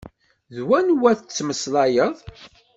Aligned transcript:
D 0.55 0.57
wanwa 0.67 1.11
tmeslayeḍ? 1.17 2.17